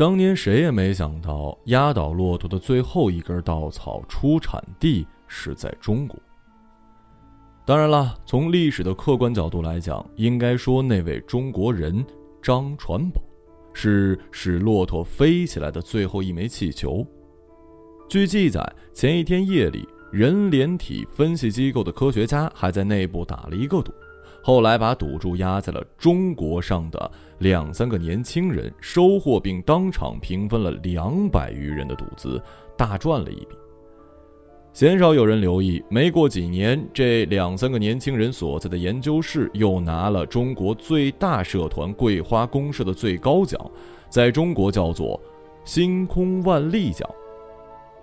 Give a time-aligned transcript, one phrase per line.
[0.00, 6.18] 当年谁也没想到，压倒骆驼的最后一根稻草出产地是在中国。
[7.66, 12.02] 当然了，从历史的客观角度来讲，应该说那位中国人
[12.40, 13.20] 张传宝，
[13.74, 17.06] 是使骆驼飞起来的最后一枚气球。
[18.08, 23.92] 据记载，前一天夜里，人联体分析机构的科学家还在内部打了一个赌，
[24.42, 32.42] 后来把赌注压在了中国上的两三个年轻人，收获并当场平分了两百余人的赌资，
[32.76, 33.56] 大赚了一笔。
[34.72, 43.60] 鲜少有人留意，没过几年，这两三个年轻人所在的研究室又拿了中国最大社团桂花公社的最高奖，
[44.08, 45.20] 在中国叫做
[45.66, 47.08] “星空万历奖”，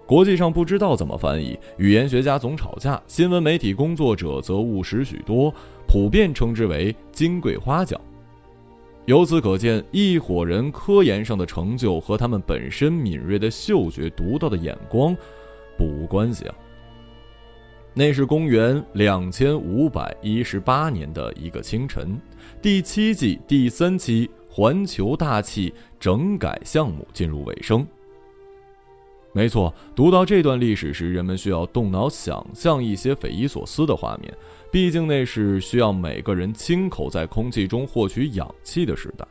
[0.08, 1.59] 国际上不知道怎么翻译。
[1.77, 5.53] 语言学家总吵架，新闻媒体工作者则务实许多，
[5.86, 8.00] 普遍称之为“金桂花奖”。
[9.05, 15.13] 由此可见，一伙人科研上的成就和他们本身敏锐的嗅觉、独到的眼光。
[15.78, 16.55] 不无关系啊。
[17.94, 22.17] 那是公元两千五百一十八年的一个清晨，
[22.61, 27.85] 第七季第三期环球大气整改项目进入尾声。
[29.38, 34.33] 没错，读到这段历史时，人们需要动脑想象一些匪夷所思的画面，
[34.71, 39.23] 毕竟那是需要每个人亲口在空气中获取氧气的时代。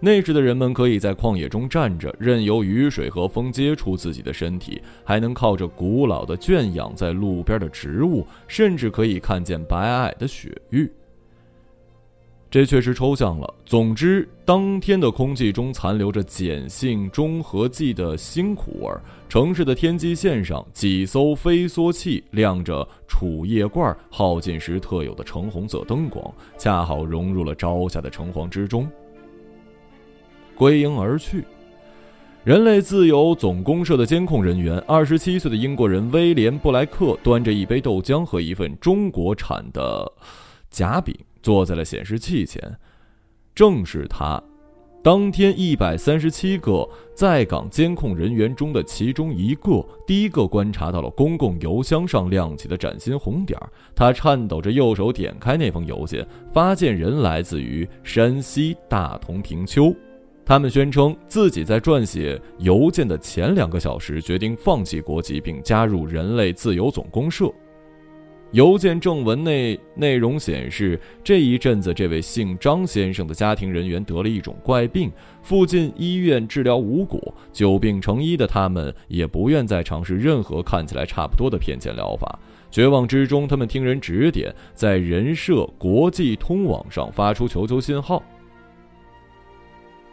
[0.00, 10.92] 那时的人们可以在旷野中站着，任由雨水和风接触自己的身体，还能靠着古老的圈养在路边的植物，甚至可以看见白皑皑的雪域。
[12.48, 13.54] 这确实抽象了。
[13.66, 19.02] 总之，当天的空气中残留着碱性中和剂的辛苦味儿。
[19.28, 28.88] 城市的天际线上，几艘飞梭器亮着储液罐耗尽时特有的橙红色灯光，恰好融入了朝霞的橙黄之中。
[30.54, 31.44] 归营而去。
[32.44, 40.10] 人类自由总公社的监控人员，二十七岁的英国人威廉布莱克，端着一杯豆浆和一份中国产的
[40.70, 41.12] 夹饼，
[41.46, 42.60] 坐在了显示器前。
[43.54, 44.42] 正是他，
[45.00, 46.84] 当天一百三十七个
[47.14, 53.56] 在岗监控人员中的其中一个，第一个观察到了公共邮箱上亮起的崭新红点。
[53.94, 59.94] 他颤抖着右手点开那封邮件，发件人来自于山西大同平丘。
[60.44, 67.48] 他们宣称自己在撰写邮件的前两个小时决定放弃国籍并加入人类自由总公社。
[68.52, 75.10] 邮件正文内内容显示，这一阵子这位姓张先生的家庭人员得了一种怪病，
[75.42, 82.38] 附近医院治疗无果，久病成医的他们也不愿再尝试任何看起来差不多的骗钱疗法。
[82.70, 88.22] 绝望之中，他们听人指点，在人社国际通网上发出求救信号。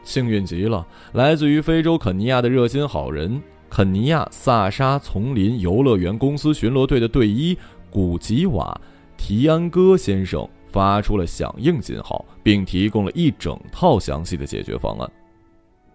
[0.03, 7.57] 幸运极了，来自于非洲肯尼亚的热心好人——肯尼亚萨沙丛林游乐园公司巡逻队的队医
[7.93, 8.75] 古吉瓦
[9.15, 15.07] 提安戈先生发出了响应信号，并提供了一整套详细的解决方案。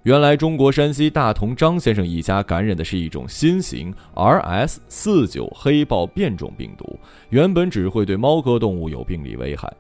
[0.05, 6.97] 原来，中国山西大同张先生一家感染的是一种新型 RS 四九黑豹变种病毒，
[7.31, 9.71] 原本只会对猫科动物有病理危害。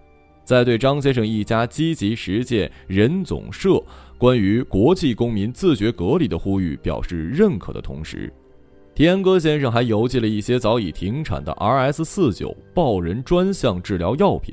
[0.42, 3.80] 在对张先生一家积极实践人总社
[4.18, 8.32] 关于国际公民自觉隔离的呼吁表示认可的同时，
[8.98, 14.52] 田哥先生还邮寄了一些早已停产的 RS 四九豹人专项治疗药品。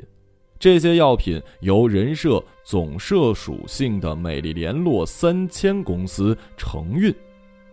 [0.60, 7.12] 这些药品由人社总社属性的美丽联络三千公司承运。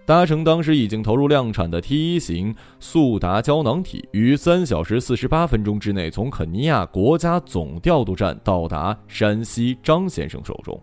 [0.06, 10.82] 搭乘当时已经投入量产的 T 一型速达胶囊体，于三小时四十八分钟之内从肯尼亚国家总调度站到达山西张先生手中。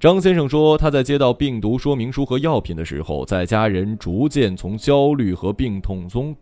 [0.00, 6.34] 张先生说，他在接到病毒说明书和药品的时候，在家人逐渐从焦虑和病痛中，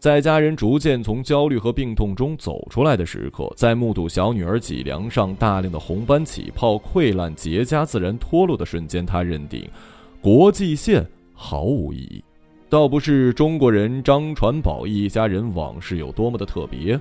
[0.00, 9.64] 在家人逐渐从焦虑和病痛中走出来的时刻，在目睹小女儿脊梁上大量的红斑起泡溃烂结痂自然脱落的瞬间，他认定。
[10.20, 12.24] 国际线毫无意义，
[12.68, 16.98] 倒不是中国人张传宝一家人往事有多么的特别，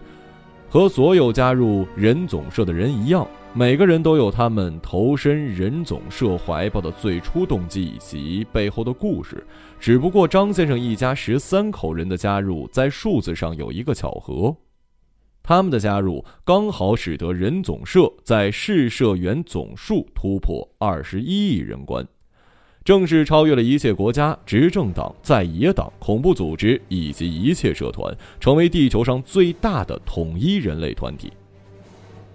[0.71, 9.45] 和所有加入人总社的人一样，每个人都有他们投身人总社怀抱的最初动机以及背后的故事。
[9.81, 14.55] 只不过张先生一家十三口人的加入，在数字上有一个巧合，
[15.43, 22.07] 他们的加入刚好使得人总社在市社员总数突破二十一亿人关。
[22.83, 31.31] 正式超越了一切国家、执政党、在野党、恐怖组织以及一切社团，成为地球上最大的统一人类团体。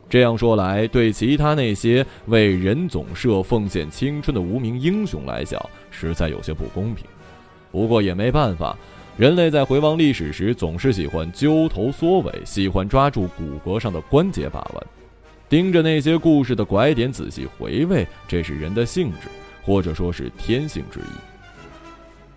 [0.09, 5.61] 这样说来，对其他那些为人总社奉献青春的无名英雄来讲，
[5.91, 7.05] 实在有些不公平。
[7.73, 8.79] 不过也没办法，
[9.17, 14.87] 人类在回望历史时，总是喜欢揪头缩尾，喜欢抓住骨骼上的关节把玩，
[15.49, 19.29] 盯着那些故事的拐点仔细回味，这是人的性质，
[19.67, 21.03] 或者说是天性之一。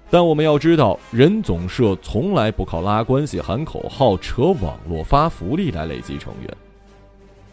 [0.10, 6.58] 但我们要知道，人总社从来不靠拉关系、喊口号、扯网络、发福利来累积成员。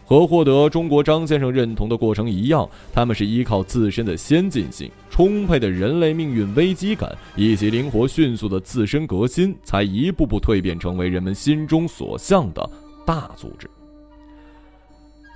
[0.03, 12.69] 和获得中国张先生认同的过程一样，他们是依靠自身的先进性、充沛的人类命运危机感以及灵活迅速的自身革新，才一步步蜕变成为人们心中所向的
[13.05, 13.69] 大组织。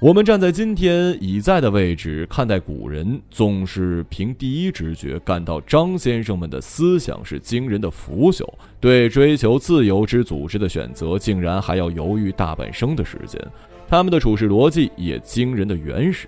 [0.02, 13.40] 我们站在今天已在的位置看待古人，总是凭第一直觉感到张先生们的思想是惊人的腐朽，对追求自由之组织的选择竟然还要犹豫大半生的时间，
[13.88, 16.28] 他们的处事逻辑也惊人的原始，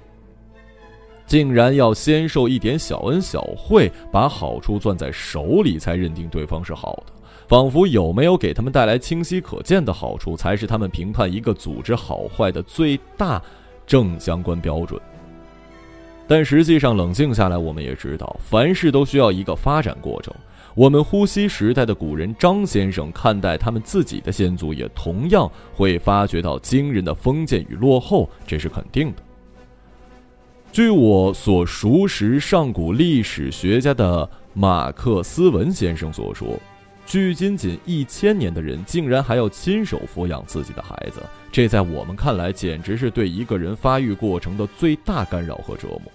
[1.25, 7.13] 竟然要先受一点小恩小惠，把好处攥在手里才认定对方是好的。
[7.47, 13.41] 仿佛有没有给他们带来清晰可见的好处，才是他们评判一个组织好坏的最大
[13.93, 14.99] 正相关标准。
[16.27, 20.33] 但实际上，冷静下来，我们也知道，凡事都需要一个发展过程。
[20.73, 29.17] 我们呼吸时代的古人张先生看待他们自己的先祖，也同样会发觉到惊人的封建与落后，这是肯定的。
[30.71, 36.59] 据我所熟识上古历史学家的马克思文先生所说。
[37.13, 41.21] 距今仅一千年的人，竟然还要亲手抚养自己的孩子，
[41.51, 46.11] 这在我们看来，简直是对一个人发育过程的最大干扰和折磨。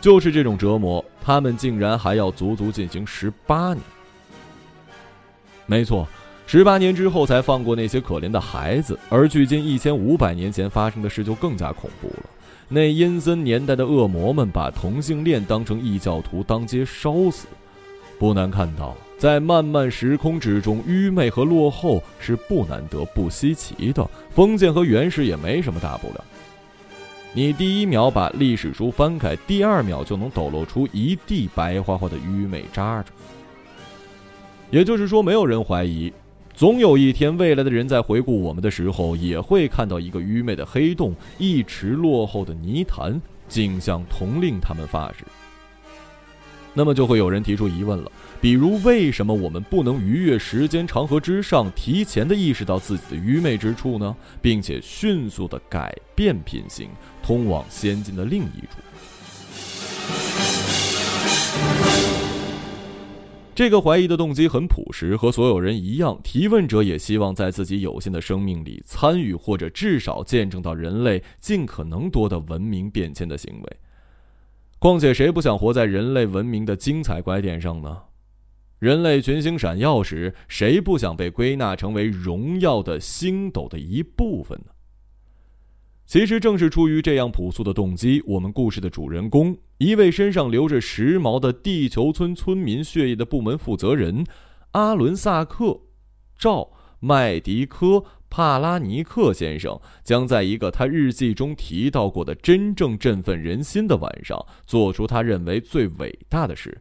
[0.00, 3.80] 就是这种折磨，他们竟然还要足足进行十八年。
[5.66, 6.08] 没错，
[6.48, 8.98] 十八年之后才放过那些可怜的孩子。
[9.08, 12.24] 而距今一千五百年前发生的事就更加恐怖了，
[12.68, 17.46] 那阴森年代的恶魔们把同性恋当成异教徒，当街烧死。
[18.18, 18.96] 不难看到。
[19.22, 24.04] 在漫漫时空之中，愚昧和落后是不难得、不稀奇的。
[24.30, 26.24] 封建和原始也没什么大不了。
[27.32, 33.12] 你第一秒把历史书翻开，第二秒就能抖露出一地白花花的愚昧渣渣。
[34.72, 36.12] 也就是说，没有人怀疑，
[36.52, 45.24] 总有一天，未来的人在回顾我们的时候，也会看到一个愚昧的黑洞，一池落后的泥潭，景象同令他们发指。
[46.74, 48.10] 那么就会有人提出疑问了，
[48.40, 54.16] 比如为什么我们不能逾越时间长河之上，提前的意识到自己的愚昧之处呢？
[54.40, 56.88] 并且迅速的改变品行，
[57.22, 58.78] 通往先进的另一处？
[63.54, 73.76] 这个怀疑的动机很朴实，和所有人一样，提问者也希望在自己有限的生命里参与，或者至少见证到人类尽可能多的文明变迁的行为。
[74.82, 78.02] 况且，谁不想活在人类文明的精彩拐点上呢？
[78.80, 84.72] 人类群星闪耀时，谁不想被归纳成为荣耀的星斗的一部分呢？
[86.04, 94.26] 其实，正是出于这样朴素的动机，我们故事的主人公，一位身上流着时髦的地球村村民血液的部门负责人
[94.72, 95.64] 阿伦萨克·
[96.36, 98.02] 赵麦迪科。
[98.32, 106.80] 帕拉尼克先生将在一个他日记中提到过的真正振奋人心的晚上，做出他认为最伟大的事。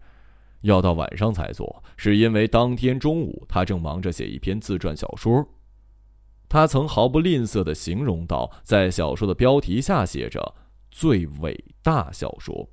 [0.61, 5.45] 要到晚上才做，是因为当天中午他正忙着写一篇自传小说。
[6.47, 10.55] 他曾毫不吝啬地形容道，在小说的标题下写着
[10.89, 12.69] “最伟大小说”。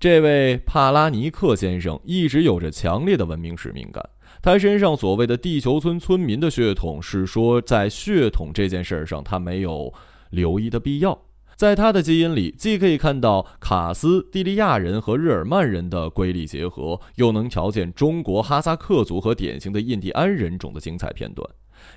[0.00, 4.08] 这位帕拉尼克先生一直有着强烈的文明使命感。
[4.40, 9.92] 他身上所谓的地球村村民的血统，是说在血统这件事上，他没有
[10.30, 11.20] 留意的必要。
[11.56, 21.44] 在他的基因里，既可以看到卡斯蒂利亚人和日耳曼人的瑰丽结合，又能瞧见中国哈萨克族和典型的印第安人种的精彩片段。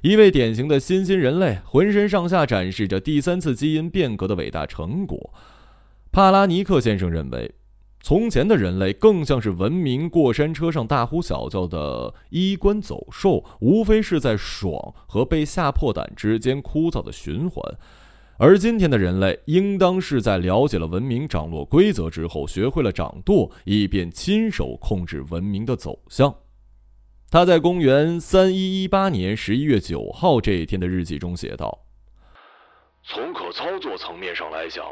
[0.01, 5.31] 一位典型的新兴人类，浑身上下展示着第三次基因变革的伟大成果。
[6.11, 7.53] 帕拉尼克先生认为。
[8.03, 17.61] 从前的人类更像是文明过山车上大呼小叫的衣冠走兽，无非是在爽和被吓破胆之间枯燥的循环；
[18.37, 26.33] 而今天的人类应当是在了解了文明掌握规则之后，学会了掌舵，以便亲手控制文明的走向。
[27.29, 31.85] 他在公元三一一八年十一月九号这一天的日记中写道
[33.05, 34.83] ：“从可操作层面上来讲。”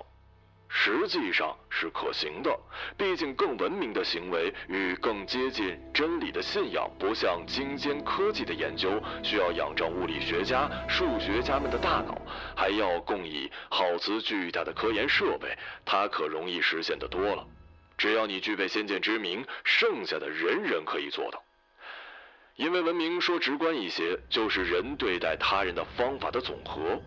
[0.69, 2.57] 实际上是可行的。
[2.95, 12.15] 毕竟，更文明的行为与更接近真理的信仰，不像精尖科技的研究需要仰仗物理学家、数学家们的大脑，
[12.55, 17.45] 还要供以耗资巨大的科研设备，它可容易实现的多了。
[17.97, 21.43] 只要你具备先见之明，剩下的人人可以做到。
[22.55, 27.01] 因为文明说直观一些，就是人对待他人的方法的总和。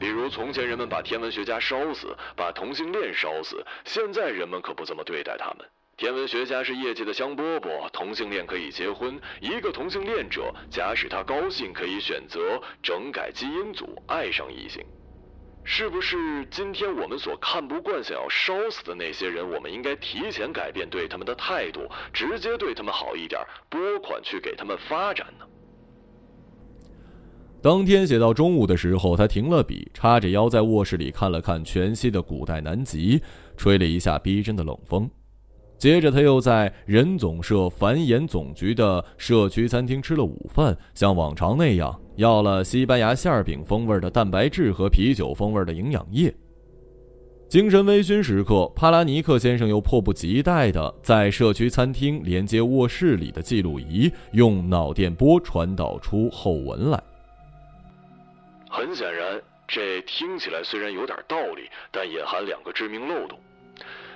[0.00, 5.68] 比如从前人们把天文学家烧死，把同性恋烧死，现在人们可不这么对待他们。
[5.98, 14.82] 天文学家是业界的香饽饽，同性恋可以结婚，一个同性恋者假使他高兴，可以选择整改基因组，爱上异性。
[15.62, 23.38] 是不是今天我们所看不惯、想要烧死的那些人，我们应该提前改变对他们的态度，直接对他们好一点，
[23.68, 25.44] 拨款去给他们发展呢？
[27.62, 33.20] 当天写到中午的时候，他停了笔，叉着腰在卧室里看了看全息的古代南极，
[33.54, 35.08] 吹了一下逼真的冷风。
[35.76, 46.34] 接着，他又在人总社繁衍总局的社区餐厅吃了午饭，像往常那样要了西班牙馅饼风味的蛋白质和啤酒风味的营养液。
[47.48, 57.02] 精神微醺时刻，帕拉尼克先生又迫不及待地在社区餐厅连接卧室里的记录仪，用脑电波传导出后文来。
[58.70, 63.36] 很显然，这听起来虽然有点道理，但隐含两个致命漏洞。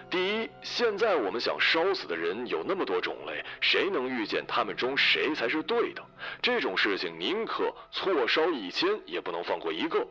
[0.09, 6.01] 第一，现在我们想烧死的人有那么多种类，谁能预见他们中谁才是对的？
[6.41, 10.07] 这种事情宁可错烧一千，也不能放过一个。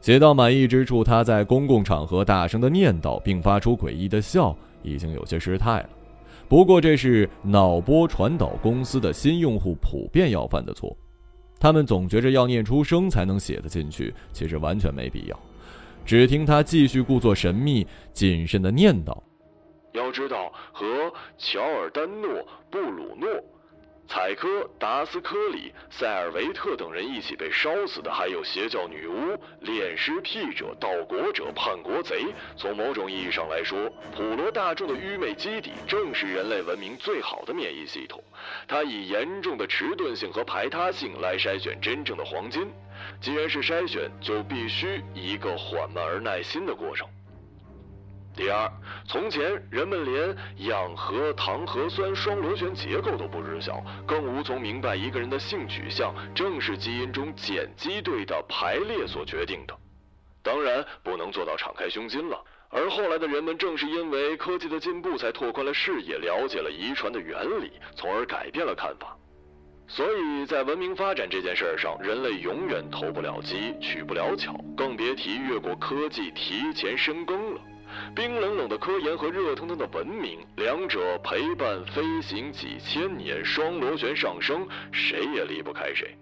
[0.00, 5.90] 写到满意之处，他在公共场合大声的念叨，并发出诡异的笑，已经有些失态了。
[6.48, 10.96] 不过，这是脑波传导公司的新用户普遍要犯的错。
[11.62, 15.40] 他们总觉着要念出声才能写得进去，其实完全没必要。
[16.04, 19.16] 只听他继续故作神秘、谨慎地念叨
[19.94, 20.84] ：“要知道，和
[21.38, 23.28] 乔尔丹诺、布鲁诺。”
[24.08, 32.26] 采科、达斯科里、塞尔维特等人一起被烧死的，还有邪教女巫、恋尸癖者、盗国者、叛国贼。
[32.56, 38.22] 从某种意义上来说，普罗大众的愚昧基底正是人类文明最好的免疫系统。
[38.68, 42.70] 它以严重的迟钝性和排他性来筛选真正的黄金。
[43.20, 47.08] 既然是筛选，就必须一个缓慢而耐心的过程。
[48.34, 48.70] 第二，
[49.06, 50.34] 从前人们连
[50.66, 59.76] 氧核糖核酸双螺旋结构都不知晓，更无从明白一个人的性取向正是基因中碱基对的排列所决定的。
[60.42, 62.42] 当然不能做到敞开胸襟了。
[62.70, 69.14] 而后来的人们正是因为科技的进步，才拓宽了视野，了解了遗传的原理，从而改变了看法。
[69.86, 77.60] 所以在文明发展这件事上，人类永远投不了机，取不了巧，更别提越过科技提前深耕了。
[78.14, 86.16] 冰冷冷的科研和热腾腾的文明，两者陪伴飞行几千年，双螺旋上升，谁也离不开谁。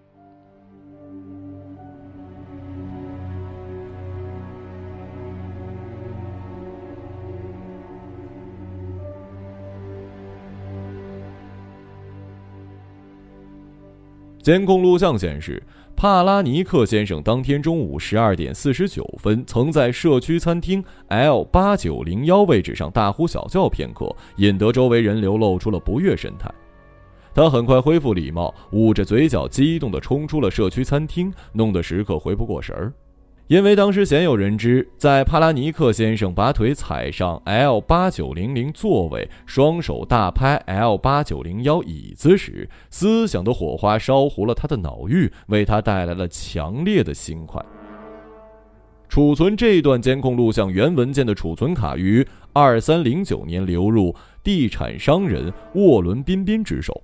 [14.42, 15.62] 监控录像显示。
[15.96, 26.50] 帕拉尼克先生当天中午十二点四十九分，曾在社区餐厅 L 八九零幺位置上大呼小叫片刻，引得周围人流露出了不悦神态。
[27.34, 32.90] 他很快恢复礼貌，捂着嘴角，激动地冲出了社区餐厅，弄得食客回不过神儿。
[33.50, 47.60] 因为当时鲜有人知，在帕拉尼克先生把腿踩上 L 八九零零座位，双手大拍 L 八九零幺椅子时，思想的火花烧糊了他的脑域，为他带来了强烈的心快。
[49.08, 54.14] 储存这段监控录像原文件的储存卡于二三零九年流入
[54.44, 57.02] 地产商人沃伦彬彬之手。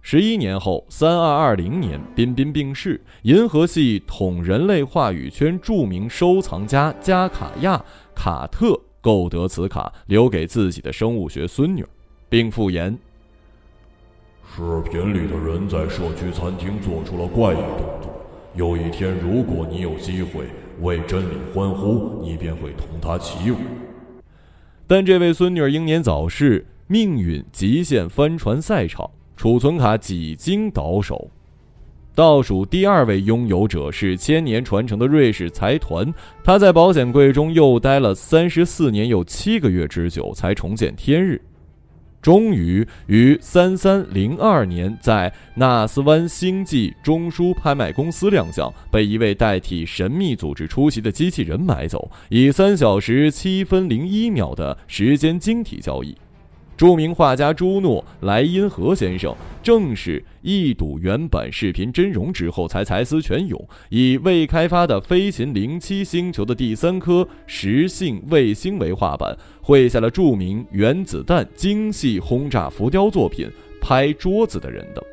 [0.00, 3.00] 十一年后，三二二零年，彬彬病逝。
[3.22, 7.76] 银河系统人类话语圈著名收藏家加卡亚·
[8.14, 11.84] 卡特购得此卡，留给自己的生物学孙女，
[12.28, 12.96] 并附言：
[14.56, 18.10] 视频里的人在社区餐厅做出了怪异动作。
[18.54, 20.46] 有一天，如果你有机会
[20.80, 23.56] 为真理欢呼，你便会同他起舞。
[24.86, 29.10] 但这位孙女英年早逝，命运极限帆船赛场。
[29.38, 31.30] 储存卡几经倒手，
[32.12, 36.12] 倒数第二位拥有者是千年传承的瑞士财团。
[36.42, 41.40] 他在保险柜中又待了三十四年又七个月之久，才重见天日。
[42.20, 56.16] 终于于三三零二年在纳斯湾星际中枢拍卖公司亮相，被一位代替神秘组织出席的机器人买走，以三小时七分零一秒的时间晶体交易。
[56.78, 73.46] 著名画家朱诺莱因河先生正是一睹原版视频真容之后，才才思泉涌，以未开发的飞禽零七星球的第三颗实性卫星为画板，绘下了著名原子弹精细轰炸浮雕作品
[73.84, 75.04] 《拍桌子的人》等。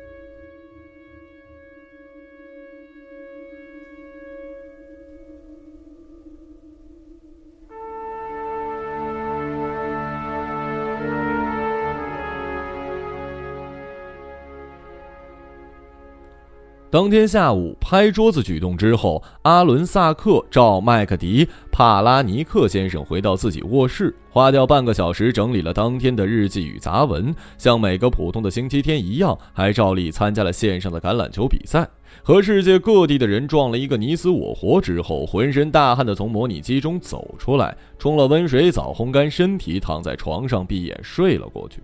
[16.88, 31.86] 当天下午拍桌子举动之后，阿伦萨克召麦克迪·帕拉尼克先生回到自己卧室，花掉半个小时整理了当天的日记与杂文，像每个普通的星期天一样，还照例参加了线上的橄榄球比赛，
[32.22, 41.82] 和世界各地的人撞了一个你死我活之后，浑身大汗的从模拟机中走出来，冲了温水澡，烘干身体，躺在床上闭眼睡了过去。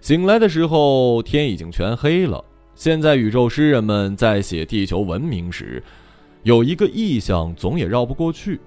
[0.00, 2.44] 醒来的时候，天已经全黑了。
[2.78, 5.82] 现在，宇宙诗人们在写地球文明时，
[6.44, 8.60] 有一个意象总也绕不过去，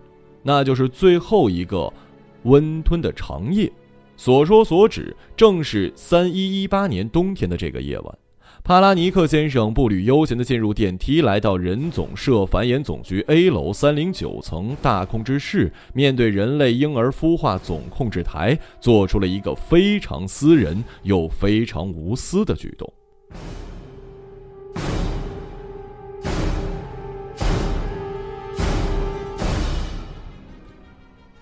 [0.43, 1.91] 那就是最后一个
[2.43, 3.71] 温吞的长夜。
[4.17, 8.17] 所说所指，正是三一一八年冬天的这个夜晚。
[8.65, 22.93] 帕拉尼克先生步履悠闲地进入电梯，来到人总社繁衍总局 A 楼三零九层大控制室，面对人类婴儿孵化总控制台，做出了一个非常私人又非常无私的举动。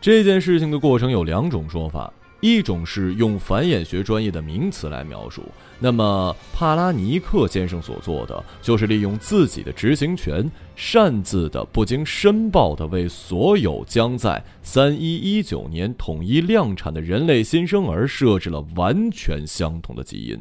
[0.01, 5.43] 这件事情的过程有两种说法，一种是用繁衍学专业的名词来描述，
[5.77, 20.39] 那么帕拉尼克先生所做的就是利用自己的执行权，擅自的、不经申报的为所有将在三一一九年统一量产的人类新生儿设置了完全相同的基因。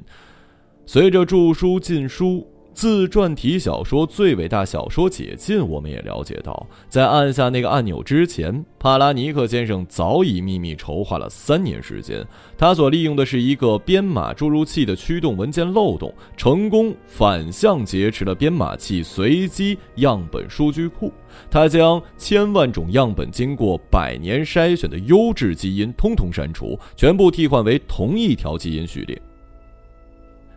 [0.87, 2.47] 随着著书禁书。
[2.79, 12.25] 自传体小说《最伟大小说》解禁，我们也了解到，在按下那个按钮之前，帕拉尼克先生早已秘密筹划了三年时间。
[12.57, 21.13] 他所利用的是一个编码注入器的驱动文件漏洞，成功反向劫持了编码器随机样本数据库。
[21.51, 29.21] 他将千万种样本经过百年筛选的优质基因通通删除，全部替换为同一条基因序列。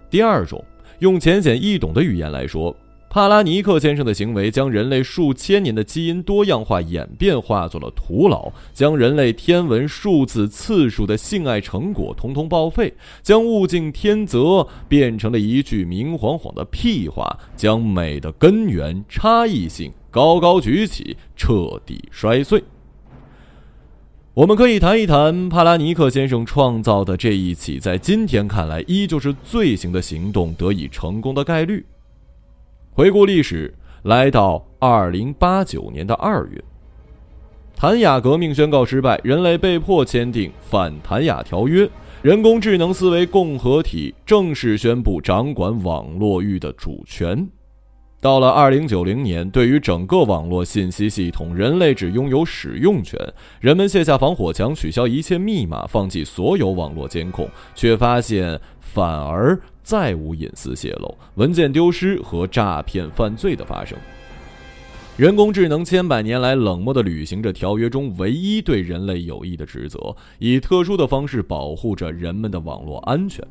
[0.07, 0.63] 第二种。
[1.01, 2.75] 用浅显易懂的语言来说，
[3.09, 22.63] 帕拉尼克先生的行为将人类数千年的基因多样化演变化作了徒劳，将人类天文数字次数的性爱成果统统报废，将物竞天择变成了一句明晃晃的屁话，将美的根源差异性高高举起，彻底摔碎。
[24.33, 31.85] 我们可以谈一谈帕拉尼克先生创造的这一起在今天看来依旧是罪行的行动得以成功的概率。
[32.93, 36.63] 回顾历史，来到二零八九年的二月，
[37.75, 41.89] 谭雅革命宣告失败，人类被迫签订反谭雅条约，
[42.21, 47.49] 人工智能思维共和体正式宣布掌管网络域的主权。
[48.21, 53.19] 到了二零九零年，对于整个网络信息系统，人类只拥有使用权。
[53.59, 63.97] 人们卸下防火墙，取消一切密码，放弃所有网络监控，却发现反而再无隐私泄露、文件丢失和诈骗犯罪的发生。
[65.17, 73.43] 人工智能千百年来冷漠地履行着条约中唯一对人类有益的职责，以特殊的方式保护着人们的网络安全。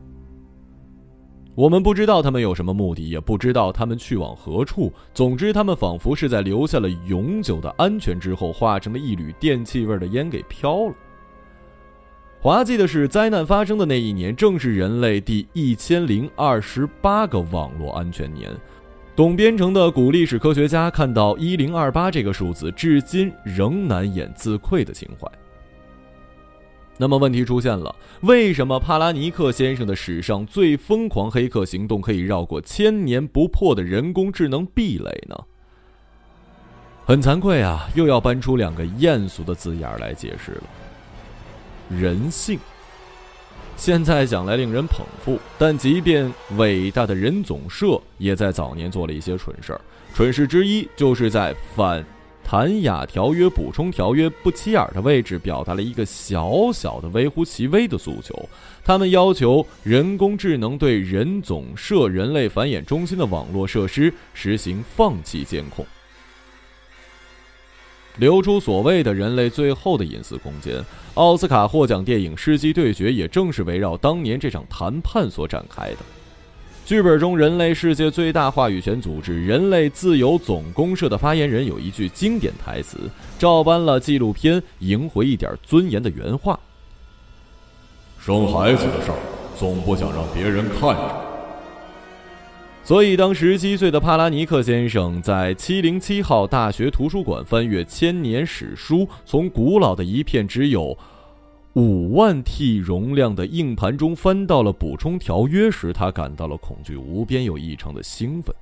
[1.56, 4.92] 我们不知道他们有什么目的，也不知道他们去往何处。
[5.12, 10.94] 总之，他们仿佛是在留下了永久的安全之后，化成了一缕电气味的烟给飘了。
[12.40, 18.50] 滑稽的是，灾难发生的那一年，正是人类第一千零二十八个网络安全年。
[19.14, 25.30] 懂编程的古历史科学家看到一零二八这个数字，至今仍难掩自愧的情怀。
[27.00, 35.34] 那么问题出现了，为什么帕拉尼克先生的史上最疯狂黑客行动可以绕过千年不破的人工智能壁垒呢？
[37.06, 40.62] 很惭愧啊，又要搬出两个艳俗的字眼来解释了。
[41.88, 42.58] 人性。
[43.76, 49.80] 现在想来令人捧腹，但即便伟大的人总社也在早年做了一些蠢事儿。
[50.12, 52.04] 蠢事之一就是在反。
[52.44, 58.48] 谭雅条约补充条约不起眼的位置，表达了一个小小的、微乎其微的诉求。
[58.84, 65.86] 他们要求人工智能对人总社人类繁衍中心的网络设施实行放弃监控，
[68.16, 70.84] 留出所谓的人类最后的隐私空间。
[71.14, 75.98] 奥斯卡获奖电影《世纪对决》也正是围绕当年这场谈判所展开的。
[76.90, 82.98] 剧本中，人类世界最大话语权组织人类自由总公社的发言人有一句经典台词，
[83.38, 86.58] 照搬了纪录片《赢回一点尊严》的原话
[88.18, 89.18] ：“生孩子的事儿，
[89.56, 91.26] 总不想让别人看着。”
[92.82, 100.98] 所以，当十七岁的帕拉尼克先生在七零七号大学图书馆翻阅千年史书，从古老的一片只有。
[101.74, 108.52] 五万 T 容量的硬盘中翻到了补充条约时，他感到了恐惧无边又异常的兴奋。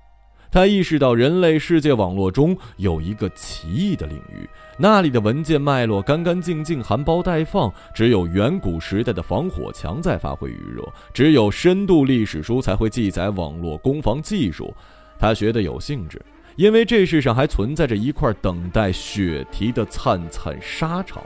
[0.51, 14.75] 他意识到人类世界网络中有一个奇异的领域，那里的文件脉络干干净净、含苞待放，只有远古时代的防火墙在发挥余热，只有深度历史书才会记载网络攻防技术。
[15.19, 16.21] 他学得有兴致，
[16.57, 21.23] 因为这世上还存在着一块等待血题的灿灿沙场。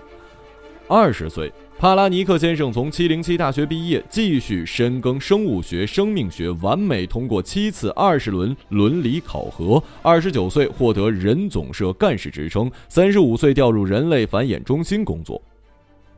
[0.88, 1.52] 二十岁。
[1.82, 9.82] 帕拉尼克先生从七零七大学毕业，继续深耕生物学、生命学，完美通过七次二十轮伦理考核。
[10.00, 15.42] 二十九岁获得人总社干事职称，三十五岁调入人类繁衍中心工作。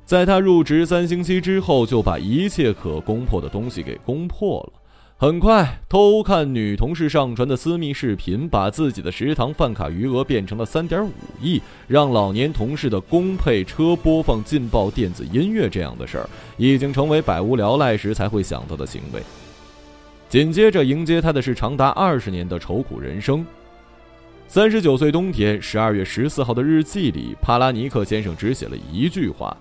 [0.05, 4.73] 在他入职三星期之后，就把一切可攻破的东西给攻破了。
[5.17, 19.23] 很快，偷看女同事上传的私密视频，把自己的食堂饭卡余额变成了三点五亿，让老年同事的公配车播放劲爆电子音乐，这样的事儿已经成为百无聊赖时才会想到的行为。
[20.29, 23.47] 紧接着迎接他的是长达二十年的愁苦人生。
[24.49, 29.57] 三十九岁冬天十二月十四号的日记里，帕拉尼克先生只写了一句话：“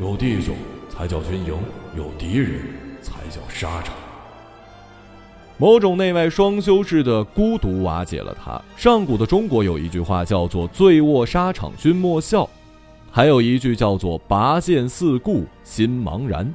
[0.00, 0.56] 有弟兄
[0.88, 1.54] 才叫军营，
[1.96, 2.62] 有敌人
[3.02, 3.94] 才叫沙场。”
[5.58, 8.60] 某种内外双修式的孤独瓦解了他。
[8.76, 12.48] 上古的中国有一句话叫做“醉卧沙场君莫笑”，
[13.10, 16.52] 还有一句叫做“拔剑四顾心茫然”。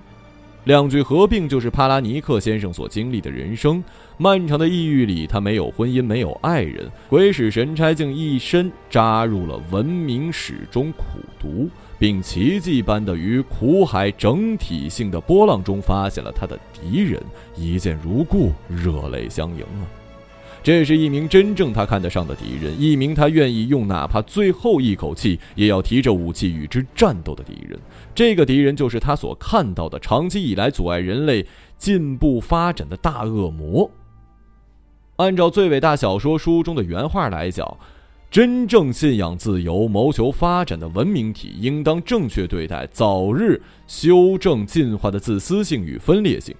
[0.66, 3.84] 两句合并就是帕拉尼克先生所经历的人生。
[4.18, 11.04] 漫长的抑郁里，他没有婚姻，没有爱人，鬼使神差，竟一身扎入了文明史中苦
[11.40, 11.68] 读。
[12.02, 17.22] 并奇迹般的于苦海整体性的波浪中发现了他的敌人，
[17.56, 19.86] 一见如故，热泪相迎啊！
[20.64, 27.80] 这是一名真正他看得上的敌人，一名他愿意用哪怕最后一口气也要提着武器与之战斗的敌人。
[28.16, 31.46] 这个敌人就是他所看到的长期以来阻碍人类
[31.78, 33.92] 进步发展的大恶魔。
[35.18, 37.78] 按照最伟大小说书中的原话来讲。
[38.32, 46.56] 真正信仰自由、谋求发展的文明体，应当正确对待，早日修正进化的自私性与分裂性。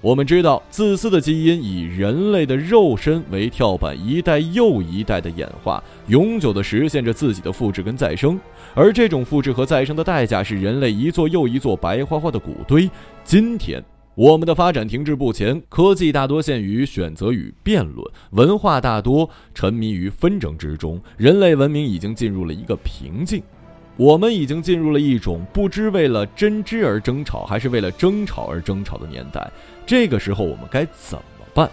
[0.00, 8.40] 我们知道，自私的基因以人类的肉身为跳板，一代又一代的演化，永久地实现着自己的复制跟再生。
[8.74, 12.90] 而这种复制和再生的代价，是人类一座又一座白花花的骨堆。
[13.22, 13.84] 今天。
[14.20, 23.42] 我们的发展停滞不前，科技大多限于选择与辩论，文化大多沉迷于纷争之中，人类文明已经进入了一个瓶颈，
[23.96, 29.50] 我们已经进入了一种不知为了真知而争吵，还是为了争吵而争吵的年代。
[29.86, 31.70] 这个时候，我们该怎么办？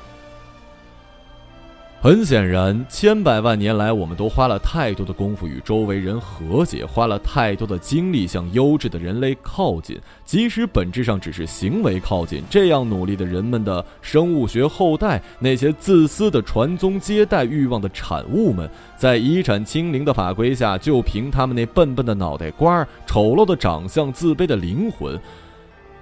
[2.00, 12.44] 很显然，千百万年来，我们都花了太多的功夫与周围人和解，花了太多的精力向优质的人类靠近，即使本质上只是行为靠近。
[12.52, 25.20] 这样努力的人们的生物学后代，那些自私的传宗接代欲望的产物们，在遗产清零的法规下，就凭他们那笨笨的脑袋瓜、丑陋的长相、自卑的灵魂。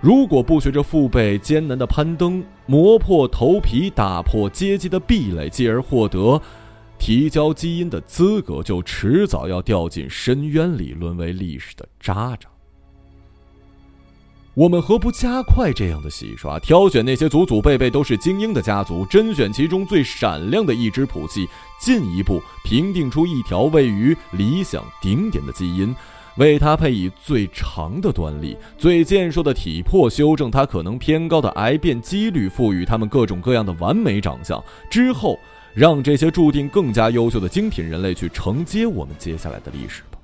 [0.01, 6.39] 如果不学着父辈艰难的攀登，磨破头皮，打破阶级的壁垒，继而获得
[6.99, 12.47] 提交基因的资格，就迟早要掉进深渊里，沦为历史的渣渣。
[14.53, 21.45] 我们何不加快这样的洗刷，挑选那些祖祖辈辈都是精英的家族，甄选其中最闪亮的一支谱系，
[21.81, 25.93] 进一步评定出一条位于理想顶点的基因。
[26.37, 35.39] 为他配以最长的端粒、最健硕的体魄，修正他可能偏高的癌变几率，赋予他们各种各样的完美长相，之后
[35.73, 40.19] 让这些注定更加优秀的精品人类去承接我们接下来的历史吧。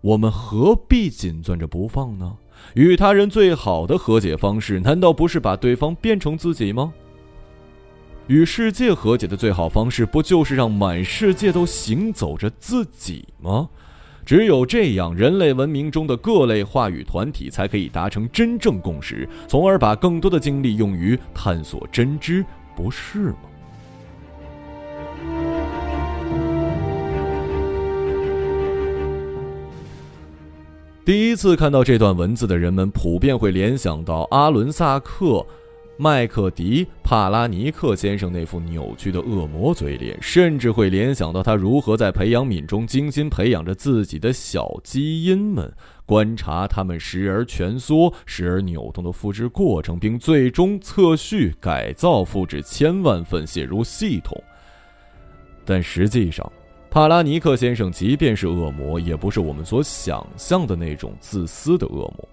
[0.00, 2.36] 我们何必紧攥着不放呢？
[2.74, 6.92] 与他人最好的和解方式，难道不是把对方变成自己吗？
[8.30, 13.68] 与世界和解的最好方式，不就是让满世界都行走着自己吗？
[14.24, 22.44] 只有这样，人类文明中的各类话语团体才可以达成真正共识，从而把更多的精力用于探索真知，
[22.76, 23.36] 不是吗？
[31.04, 35.44] 第一次看到这段文字的人们，普遍会联想到阿伦萨克。
[36.02, 45.70] 麦克迪·帕拉尼克先生那副扭曲的恶魔嘴脸，甚至会联想到他如何在培养皿中精心培养着自己的小基因们，
[46.06, 54.42] 观察他们时而蜷缩、时而扭动的复制过程，并最终测序、改造复制千万份写入系统。
[55.66, 56.50] 但实际上，
[56.88, 62.26] 帕拉尼克先生即便是恶魔，也不是我们所想象的那种自私的恶魔。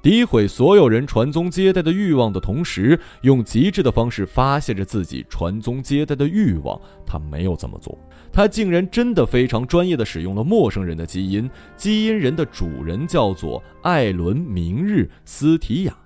[0.00, 6.80] 诋毁所有人传宗接代的欲望的同时，用极致的方式发泄着自己传宗接代的欲望。
[7.04, 7.98] 他没有这么做，
[8.32, 11.50] 他竟然真的非常专业的使用了陌生人的基因。
[11.76, 15.96] 基因人的主人叫做艾伦明日斯提亚，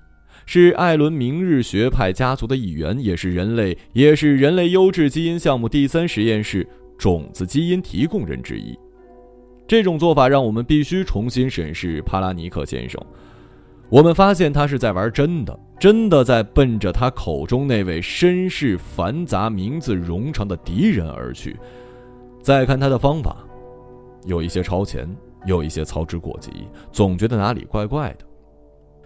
[0.47, 8.75] 是艾伦明日学派家族的一员，也是人类也是人类优质基因项目第三实验室种子基因提供人之一。
[9.69, 12.99] 这种做法让我们必须重新审视帕拉尼克先生。
[13.93, 21.59] 我们发现他是在玩真的，真的在奔着他口中那位身世繁杂、名字冗长的敌人而去。
[22.41, 23.37] 再看他的方法，
[24.25, 25.07] 有一些超前，
[25.45, 26.51] 有一些操之过急，
[26.91, 28.25] 总觉得哪里怪怪的。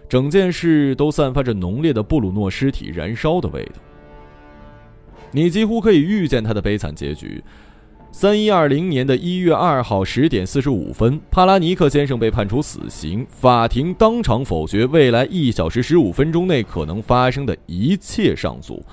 [0.07, 3.81] 整件事都散发着浓烈的布鲁诺尸体燃烧的味道。
[5.31, 7.43] 你几乎可以预见他的悲惨结局。
[8.19, 13.23] 三一二零年的一月二号十点四十五分，帕拉尼克先生被判处死刑。
[13.29, 18.83] 法庭当场否决未来一小时十五分钟内可能发生的一切上诉。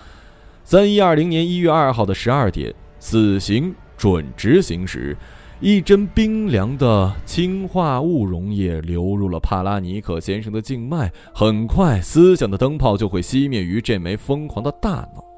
[0.63, 5.17] 三一二零年一月二号的十二点，死刑准执行时，
[5.59, 11.11] 一针冰凉的氢化物溶液流入了帕拉尼克先生的静脉。
[11.33, 15.34] 很快，思想的灯泡就会熄灭于这枚疯狂的大脑。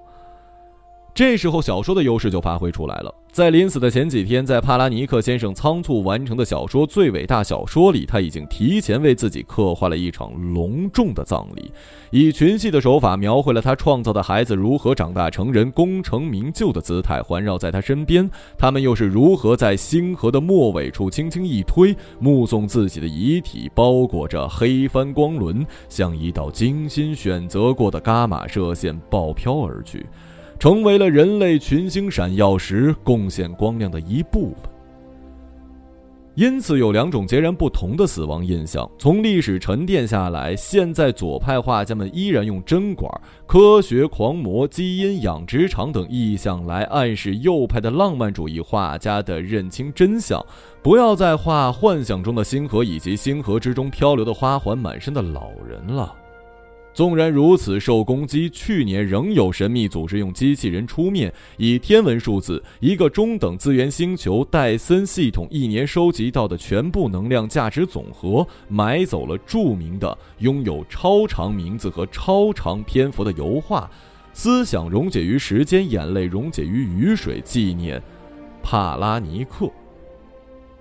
[1.16, 3.14] 这时候，小说的优势就发挥出来了。
[3.32, 11.72] 在临死的前几天，在帕拉尼克先生仓促完成的小说《最伟大小说》里，他已经提前为自己刻画了一场隆重的葬礼，
[12.10, 30.04] 以群戏的手法描绘了他创造的孩子如何长大成人、功成名就的姿态环绕在他身边，他们又是如何在星河的末尾处轻轻一推，目送自己的遗体包裹着黑帆光轮，像一道精心选择过的伽马射线爆飘而去。
[30.58, 34.70] 成为了人类群星闪耀时贡献光亮的一部分。
[36.34, 38.86] 因此，有两种截然不同的死亡印象。
[38.98, 43.10] 从历史沉淀下来，现在左派画家们依然用针管、
[43.46, 50.38] 科学狂魔、基因养殖场等意象来暗示右派的浪漫主义画家的认清真相，
[50.82, 56.14] 不要再画幻想中的星河以及星河之中漂流的花环满身的老人了。
[56.96, 73.90] 纵然如此，受攻击，去年仍有神秘组织用机器人出面，以天文数字一个中等资源星球戴森系统一年收集到的全部能量价值总和，买走了著名的、拥有超长名字和超长篇幅的油画，
[74.32, 78.02] 思想溶解于时间，眼泪溶解于雨水，纪念
[78.62, 79.70] 帕拉尼克。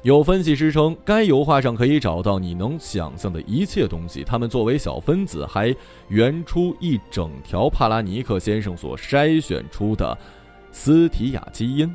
[0.06, 4.24] 有分析师称，该油画上可以找到你能想象的一切东西。
[4.24, 5.76] 它们作为小分子，还
[6.10, 10.16] 原出一整条帕拉尼克先生所筛选出的
[10.72, 11.92] 斯提亚基因。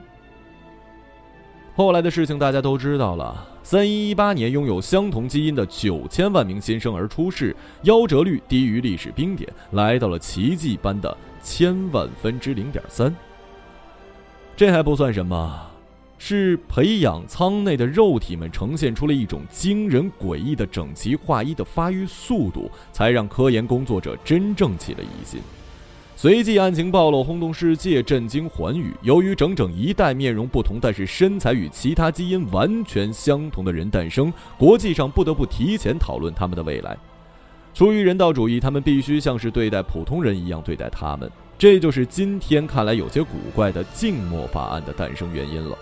[1.76, 13.14] 后来的事情大家都知道了：三一一八年，拥有相同基因的九千万名新生儿出世，夭折率低于历史冰点，来到了奇迹般的千万分之零点三。
[14.56, 15.69] 这还不算什么。
[16.22, 25.40] 是培养舱内的肉体们呈现出了一种惊人诡异的整齐划一的发育速度，才让科研工作者真正起了疑心。
[26.14, 28.92] 随即案情暴露，轰动世界，震惊寰宇。
[29.00, 36.94] 由于整整一代面容不同，但是身材与其他基因完全相同的人诞生，国际上不得不提前讨论他们的未来。
[37.72, 41.30] 出于人道主义，他们必须像是对待普通人一样对待他们。
[41.58, 45.78] 这就是今天看来有些古怪的静默法案的诞生原因了。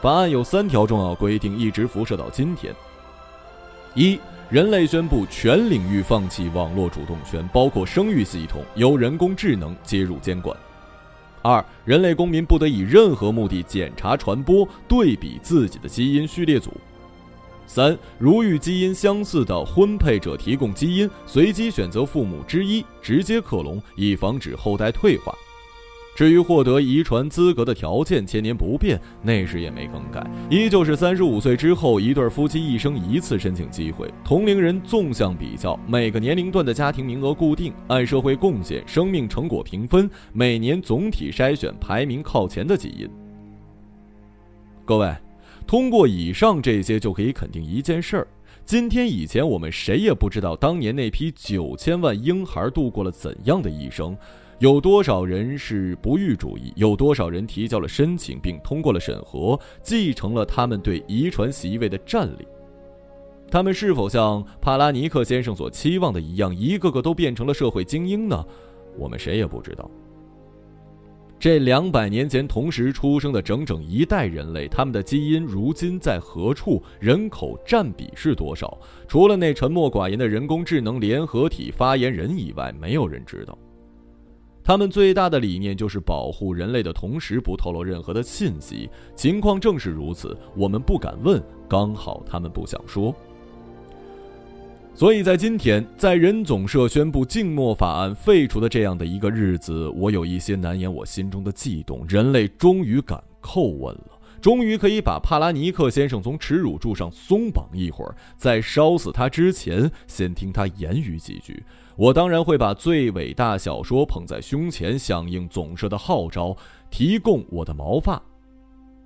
[0.00, 2.74] 法案有三条重要规定，一直辐射到今天。
[3.94, 10.56] 一、人类宣布全领域放弃网络主动权，包括生育系统，由人工智能接入监管。
[11.42, 16.72] 二、人类公民不得以任何目的检查、传播、对比自己的基因序列组。
[17.66, 25.34] 三、如与基因相似的婚配者提供基因，随机选择父母之一，直接克隆，以防止后代退化。
[26.18, 43.08] 至于获得遗传资格的条件，千年不变，那时也没更改，依旧是三十五岁之后，一对夫妻一生一次申请机会，同龄人纵向比较，每个年龄段的家庭名额固定，按社会贡献、生命成果评分，每年总体筛选排名靠前的基因。
[44.84, 45.14] 各位，
[45.68, 48.26] 通过以上这些就可以肯定一件事儿：
[48.64, 54.16] 今天以前我们谁也不知道当年那批九千万婴孩度过了怎样的一生。
[54.58, 56.72] 有多少人是不育主义？
[56.74, 62.46] 有多少人提交了申请并通过了审核，继承了他们对遗传席位的战力？
[63.48, 68.44] 他们是否像帕拉尼克先生所期望的一样，一个个都变成了社会精英呢？
[68.98, 69.88] 我们谁也不知道。
[71.38, 76.82] 这两百年前同时出生的整整一代人类，他们的基因如今在何处？
[76.98, 78.76] 人口占比是多少？
[79.06, 83.56] 除了那沉默寡言的人工智能联合体发言人以外，没有人知道。
[84.68, 88.86] 他们最大的理念就是保护人类的同时不透露任何的信息。
[89.16, 93.14] 情况正是如此，我们不敢问，刚好他们不想说。
[94.94, 102.04] 所以在今天，在人总社宣布静默法案废除的这样的一个日子，我有一些难言我心中的悸动。
[102.06, 111.64] 人类终于敢叩问了，终于可以把帕拉尼克先生从耻辱柱上松绑一会儿，在烧死他之前，先听他言语几句。
[111.98, 116.56] 我当然会把最伟大小说捧在胸前，响应总社的号召，
[116.90, 118.22] 提供我的毛发。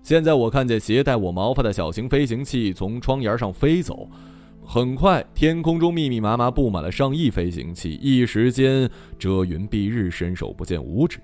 [0.03, 4.07] 现在我看见携带我毛发的小型飞行器从窗沿上飞走，
[4.63, 11.19] 很快天空中密密麻麻布满了上亿飞行器，一时间遮云蔽日，伸手不见五指。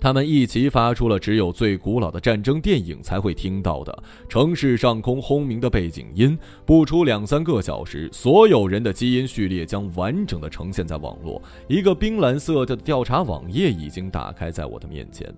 [0.00, 6.38] 他们一齐发出了只有最古老的战争电影才会听到的城市上空轰鸣的背景音。
[6.64, 11.40] 不出两三个小时，所有人的基因序列将完整的呈现在网络。
[11.68, 15.30] 一个冰蓝色的调查网页已经打开在我的面前。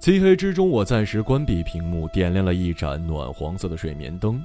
[0.00, 4.42] 漆黑之中，我暂时关闭屏幕，点亮了一盏暖黄色的睡眠灯。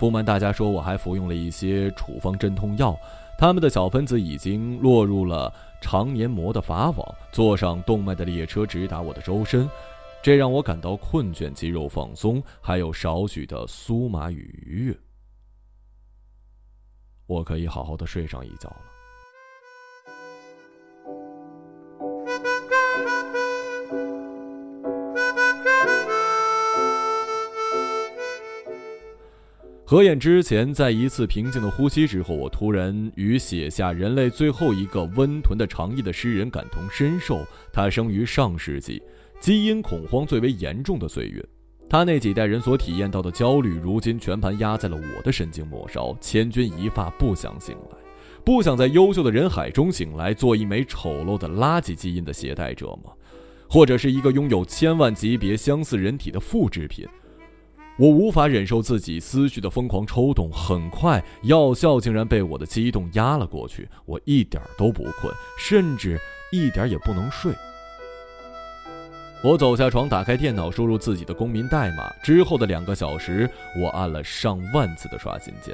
[0.00, 2.96] 不瞒大家说，我还服用了一些处方镇痛药。
[3.36, 5.52] 他们的小分子已经落入了
[5.84, 9.68] 肠黏膜的法网，坐上动脉的列车直达我的周身，
[10.22, 14.98] 这让我感到困倦、肌肉放松，还有少许的酥麻与愉悦。
[17.26, 18.93] 我可以好好的睡上一觉了。
[29.86, 37.44] 合眼之前，在一次平静的呼吸之后，我突然与写下人类最后一个温吞的长夜的诗人感同身受。
[37.70, 39.02] 他生于上世纪，
[39.40, 41.44] 基因恐慌最为严重的岁月，
[41.86, 46.16] 他那几代人所体验到的焦虑，如今全盘压在了我的神经末梢。
[46.18, 47.98] 千钧一发，不想醒来，
[48.42, 53.12] 不想在优秀的人海中醒来，做一枚丑陋的垃圾基因的携带者吗？
[53.68, 57.06] 或者是一个拥有千万级别相似人体的复制品？
[57.96, 63.88] 我无法忍受自己思绪的疯狂抽动，很快药效竟然被我的激动压了过去。
[64.04, 67.52] 我一点都不困，甚至一点也不能睡。
[69.44, 72.12] 我走下床，打开电脑，输入自己的公民代码。
[72.22, 73.48] 之后的两个小时，
[73.80, 75.72] 我按了上万次的刷新键。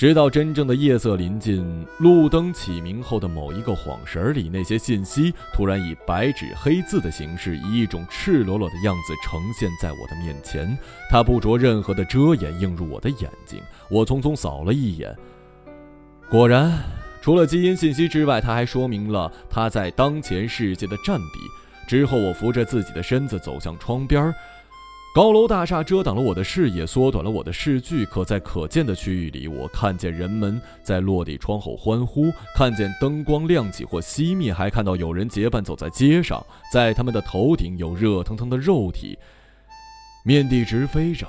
[0.00, 10.74] 直到真正的夜色临近，路灯启明后的某一个晃神儿里，那些信息突然以白纸黑字的形式，以一种赤裸裸的样子呈现在我的面前。
[11.10, 13.60] 它不着任何的遮掩，映入我的眼睛。
[13.90, 15.14] 我匆匆扫了一眼，
[16.30, 16.72] 果然，
[17.20, 21.86] 除了基因信息之外，它还说明了它在当前世界的占比。
[21.86, 24.34] 之后，我扶着自己的身子走向窗边儿。
[25.12, 28.06] 高楼大厦遮挡了我的视野，缩短了我的视距。
[28.06, 36.40] 可在可见的区域里，我看见人们在落地窗后欢呼，看见灯光亮起或熄灭，还看到有人结伴走在街上，
[36.72, 39.18] 在他们的头顶有热腾腾的肉体，
[40.24, 41.26] 面地直飞着。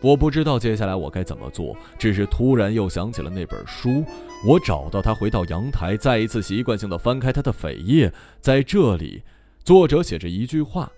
[0.00, 4.04] 我不知道接下来我该怎么做，只是突然又想起了那本书。
[4.46, 8.12] 我找到它，回到阳台，再一次习惯性的翻开它的扉页。
[8.40, 9.24] 在这里，
[9.64, 10.88] 作者写着一句话。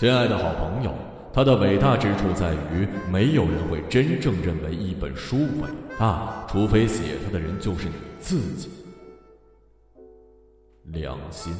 [0.00, 0.94] 亲爱的好朋友，
[1.30, 8.70] 它的伟大之处在于，没有人会真正认为一本书伟大，除非写它的人就是你自己。
[10.84, 11.52] 良心。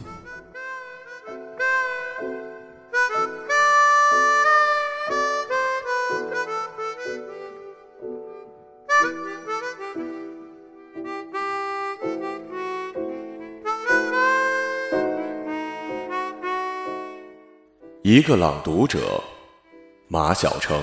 [18.12, 19.22] 一个朗读者，
[20.08, 20.82] 马晓成。